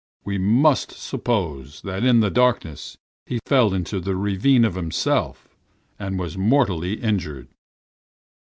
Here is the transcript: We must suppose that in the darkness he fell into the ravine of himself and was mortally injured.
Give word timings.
We 0.25 0.39
must 0.39 0.93
suppose 0.93 1.81
that 1.83 2.03
in 2.03 2.21
the 2.21 2.31
darkness 2.31 2.97
he 3.27 3.37
fell 3.45 3.71
into 3.71 3.99
the 3.99 4.15
ravine 4.15 4.65
of 4.65 4.73
himself 4.73 5.47
and 5.99 6.17
was 6.17 6.35
mortally 6.39 6.93
injured. 6.93 7.49